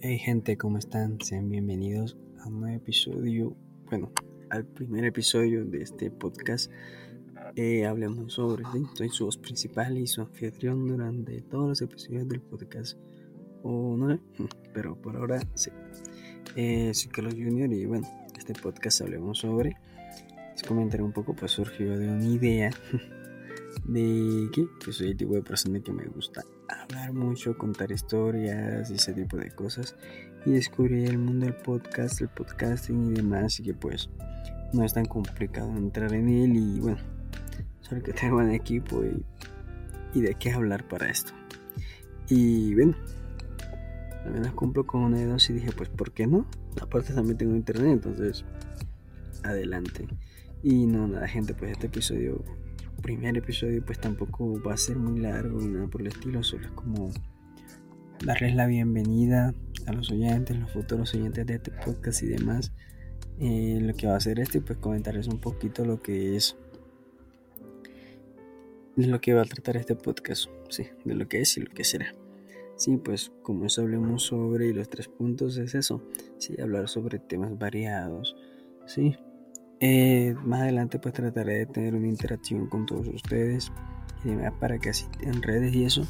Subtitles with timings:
[0.00, 1.20] Hey gente, ¿cómo están?
[1.20, 3.56] Sean bienvenidos a un nuevo episodio,
[3.90, 4.12] bueno,
[4.48, 6.70] al primer episodio de este podcast.
[7.56, 8.84] Eh, hablamos sobre, ¿sí?
[8.94, 12.96] soy su voz principal y su anfitrión durante todos los episodios del podcast.
[13.64, 14.20] O no sé,
[14.72, 15.70] pero por ahora sí.
[16.54, 18.06] Eh, soy Junior y bueno,
[18.38, 19.76] este podcast hablamos sobre,
[20.52, 22.70] les comentaré un poco, pues surgió de una idea
[23.88, 28.90] de que pues soy el tipo de persona que me gusta hablar mucho, contar historias
[28.90, 29.96] y ese tipo de cosas
[30.44, 34.10] y descubrir el mundo del podcast, el podcasting y demás y que pues
[34.74, 36.98] no es tan complicado entrar en él y bueno,
[37.80, 39.24] solo que tengo un equipo y,
[40.12, 41.32] y de qué hablar para esto.
[42.28, 42.94] Y bueno,
[44.26, 46.46] al menos cumplo con una de dos y dije pues ¿por qué no?
[46.82, 48.44] Aparte también tengo internet, entonces
[49.44, 50.06] adelante.
[50.62, 52.44] Y no, nada gente, pues este episodio
[53.08, 56.66] primer episodio pues tampoco va a ser muy largo ni nada por el estilo, solo
[56.66, 57.10] es como
[58.22, 59.54] darles la bienvenida
[59.86, 62.70] a los oyentes, los futuros oyentes de este podcast y demás.
[63.40, 66.54] Eh, lo que va a hacer este pues comentarles un poquito lo que es
[68.96, 71.70] de lo que va a tratar este podcast, sí, de lo que es y lo
[71.70, 72.14] que será.
[72.76, 76.02] Sí, pues como eso hablemos sobre los tres puntos es eso,
[76.36, 78.36] sí, hablar sobre temas variados,
[78.84, 79.16] sí,
[79.80, 83.72] eh, más adelante pues trataré de tener una interacción con todos ustedes
[84.24, 86.02] y demás para que así en redes y eso,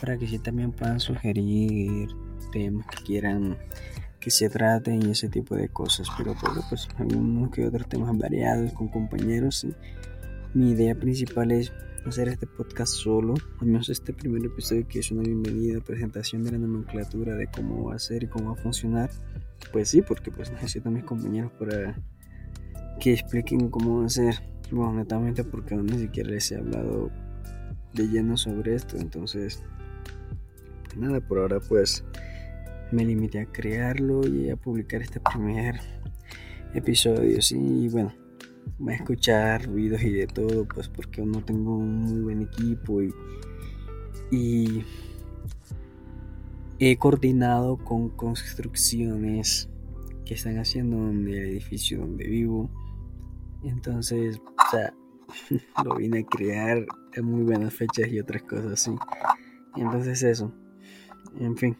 [0.00, 2.08] para que así también puedan sugerir
[2.52, 3.58] temas que quieran
[4.20, 6.08] que se traten y ese tipo de cosas.
[6.16, 9.66] Pero todo pues algunos que otros temas variados con compañeros.
[10.52, 11.72] Mi idea principal es
[12.06, 16.52] hacer este podcast solo, al menos este primer episodio que es una bienvenida, presentación de
[16.52, 19.10] la nomenclatura de cómo va a ser y cómo va a funcionar.
[19.72, 21.94] Pues sí, porque pues necesito a mis compañeros para
[23.00, 24.42] que expliquen cómo hacer.
[24.70, 27.10] Bueno, netamente porque aún ni siquiera les he hablado
[27.94, 28.96] de lleno sobre esto.
[28.98, 29.64] Entonces,
[30.84, 32.04] pues nada, por ahora pues
[32.92, 35.80] me limité a crearlo y a publicar este primer
[36.74, 37.40] episodio.
[37.40, 38.12] Sí, y bueno,
[38.78, 42.42] voy a escuchar ruidos y de todo, pues porque aún no tengo un muy buen
[42.42, 43.12] equipo y,
[44.30, 44.84] y
[46.78, 49.68] he coordinado con construcciones
[50.24, 52.70] que están haciendo en el edificio donde vivo
[53.68, 54.94] entonces, o sea,
[55.84, 56.84] lo vine a crear
[57.14, 58.94] en muy buenas fechas y otras cosas así.
[59.76, 60.52] Entonces eso.
[61.38, 61.76] En fin.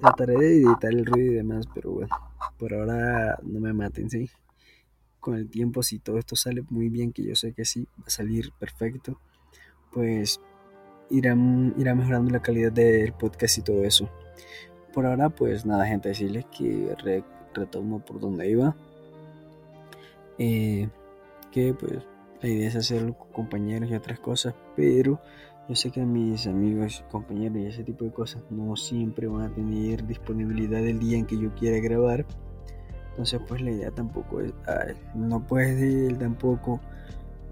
[0.00, 2.14] Trataré de editar el ruido y demás, pero bueno.
[2.58, 4.30] Por ahora no me maten, ¿sí?
[5.18, 8.04] Con el tiempo, si todo esto sale muy bien, que yo sé que sí, va
[8.06, 9.20] a salir perfecto,
[9.92, 10.40] pues
[11.10, 11.36] irá,
[11.76, 14.10] irá mejorando la calidad del podcast y todo eso.
[14.94, 16.94] Por ahora, pues nada, gente, decirles que
[17.54, 18.74] retomo por donde iba.
[20.38, 20.88] Eh,
[21.50, 22.04] que pues
[22.42, 25.20] la idea es hacerlo con compañeros y otras cosas, pero
[25.68, 29.54] yo sé que mis amigos, compañeros y ese tipo de cosas no siempre van a
[29.54, 32.26] tener disponibilidad el día en que yo quiera grabar.
[33.10, 34.52] Entonces pues la idea tampoco es,
[35.14, 36.80] no puede él tampoco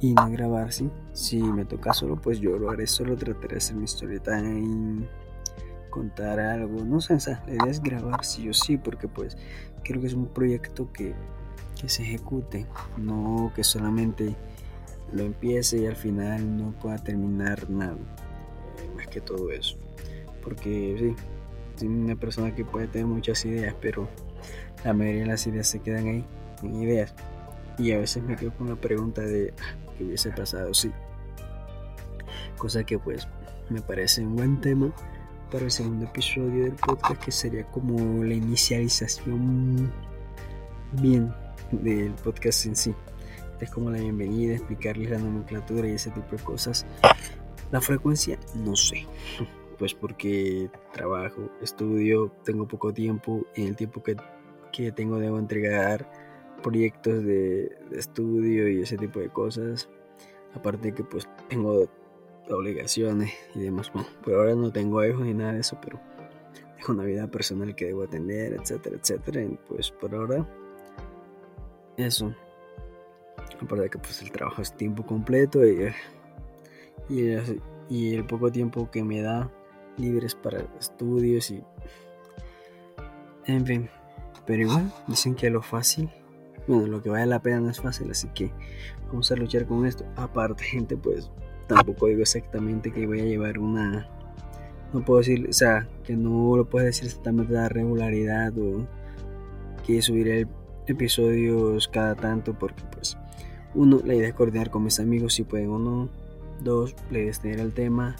[0.00, 0.90] y no grabar, ¿sí?
[1.12, 5.06] Si me toca solo, pues yo lo haré solo, trataré de hacer mi story time,
[5.90, 9.36] contar algo, no sé, la idea es grabar sí o sí, porque pues
[9.82, 11.14] creo que es un proyecto que
[11.80, 12.66] que se ejecute,
[12.96, 14.36] no que solamente
[15.12, 19.76] lo empiece y al final no pueda terminar nada, eh, más que todo eso.
[20.42, 21.14] Porque sí,
[21.76, 24.08] soy una persona que puede tener muchas ideas, pero
[24.84, 26.24] la mayoría de las ideas se quedan ahí,
[26.62, 27.14] en ideas.
[27.78, 30.90] Y a veces me quedo con la pregunta de ah, qué hubiese pasado, sí.
[32.56, 33.28] Cosa que pues
[33.70, 34.92] me parece un buen tema
[35.50, 39.90] para el segundo episodio del podcast, que sería como la inicialización
[41.00, 41.32] bien
[41.70, 42.94] del podcast en sí.
[43.60, 46.86] Es como la bienvenida, explicarles la nomenclatura y ese tipo de cosas.
[47.70, 49.06] La frecuencia, no sé.
[49.78, 54.16] Pues porque trabajo, estudio, tengo poco tiempo y en el tiempo que,
[54.72, 56.08] que tengo debo entregar
[56.62, 59.88] proyectos de, estudio y ese tipo de cosas.
[60.54, 61.88] Aparte que pues tengo
[62.50, 63.90] obligaciones y demás.
[63.90, 66.00] por ahora no tengo hijos ni nada de eso, pero
[66.76, 69.42] tengo una vida personal que debo atender, etcétera, etcétera.
[69.42, 70.46] Y pues por ahora
[71.98, 72.34] eso.
[73.60, 75.92] Aparte de que pues el trabajo es tiempo completo y,
[77.88, 79.50] y, el poco tiempo que me da
[79.96, 81.62] libres para estudios y...
[83.46, 83.90] En fin.
[84.46, 86.08] Pero igual, dicen que lo fácil,
[86.66, 88.50] bueno, lo que vale la pena no es fácil, así que
[89.08, 90.04] vamos a luchar con esto.
[90.16, 91.30] Aparte, gente, pues
[91.66, 94.08] tampoco digo exactamente que voy a llevar una...
[94.92, 98.86] No puedo decir, o sea, que no lo puedo decir exactamente la regularidad o
[99.86, 100.48] que subiré el
[100.90, 103.16] episodios cada tanto porque pues
[103.74, 106.08] uno, la idea es coordinar con mis amigos si pueden o no.
[106.60, 108.16] Dos, la idea el tema.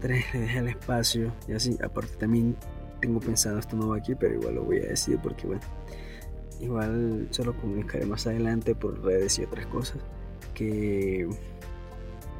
[0.00, 1.78] Tres, le deja el espacio y así.
[1.82, 2.56] Aparte también
[3.00, 5.62] tengo pensado esto no va aquí, pero igual lo voy a decir porque bueno,
[6.60, 9.98] igual solo comunicaré más adelante por redes y otras cosas
[10.54, 11.28] que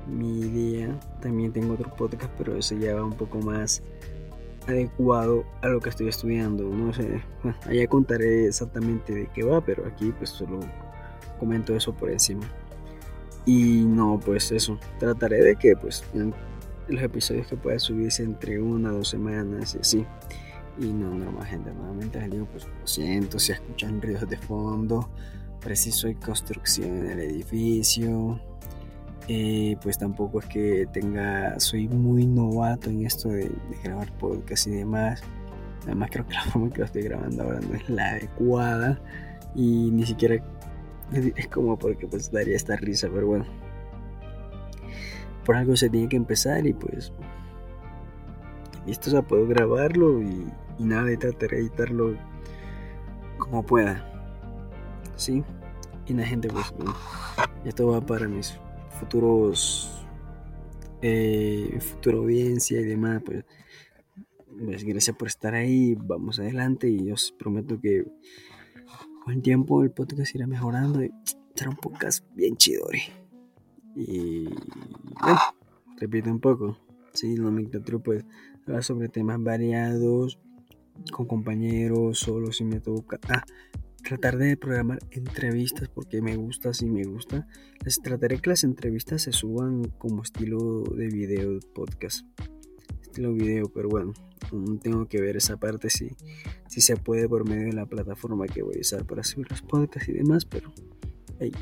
[0.06, 3.82] mi idea también tengo otro podcast, pero eso ya va un poco más
[4.66, 6.64] adecuado a lo que estoy estudiando.
[6.64, 7.22] No sé,
[7.66, 10.60] allá contaré exactamente de qué va, pero aquí pues solo
[11.38, 12.46] comento eso por encima.
[13.44, 16.04] Y no, pues eso, trataré de que pues
[16.88, 20.06] los episodios que pueda subirse entre una o dos semanas y así.
[20.78, 24.38] Y no, no más gente, nuevamente les digo, pues lo siento si escuchan ruidos de
[24.38, 25.10] fondo,
[25.60, 28.40] preciso hay construcción en el edificio.
[29.28, 33.50] Eh, pues tampoco es que tenga, soy muy novato en esto de,
[33.82, 35.22] grabar podcast y demás.
[35.84, 39.00] Además creo que la forma que lo estoy grabando ahora no es la adecuada
[39.54, 40.42] y ni siquiera
[41.12, 43.44] es como porque pues daría esta risa, pero bueno.
[45.44, 47.12] Por algo se tiene que empezar y pues
[48.86, 50.46] listo, o sea, puedo grabarlo y,
[50.78, 52.16] nada, de tratar de editarlo
[53.38, 54.04] como pueda.
[55.16, 55.44] ¿Sí?
[56.06, 56.72] Y la gente pues
[57.64, 58.58] esto va para mis
[59.02, 59.90] futuros
[61.00, 63.44] eh, futura audiencia y demás pues,
[64.64, 68.04] pues, gracias por estar ahí vamos adelante y os prometo que
[69.24, 71.10] con el tiempo el podcast irá mejorando y
[71.56, 72.86] será un podcast bien chido
[73.96, 74.44] y
[75.20, 75.40] bueno,
[75.96, 76.78] repito un poco
[77.12, 78.24] sí no me pues
[78.66, 80.38] hablar sobre temas variados
[81.10, 83.42] con compañeros solo si me toca ah,
[84.02, 87.46] tratar de programar entrevistas porque me gusta, si me gusta.
[87.84, 92.26] Les trataré que las entrevistas se suban como estilo de video podcast.
[93.02, 94.12] Estilo video, pero bueno,
[94.82, 96.10] tengo que ver esa parte si,
[96.68, 99.62] si se puede por medio de la plataforma que voy a usar para subir los
[99.62, 100.72] podcasts y demás, pero
[101.38, 101.52] hey,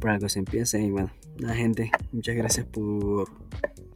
[0.00, 3.30] por algo se empieza y bueno, la gente, muchas gracias por,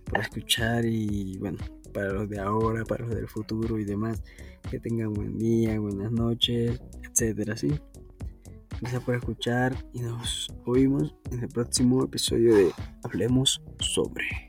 [0.05, 1.59] por escuchar y bueno,
[1.97, 4.23] para los de ahora, para los del futuro y demás.
[4.71, 7.73] Que tengan buen día, buenas noches, etcétera, ¿sí?
[8.83, 12.73] Gracias por escuchar y nos oímos en el próximo episodio de
[13.03, 14.46] Hablemos sobre.